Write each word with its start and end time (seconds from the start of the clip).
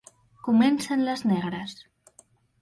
Comencen 0.47 1.03
les 1.09 1.21
negres. 1.33 1.77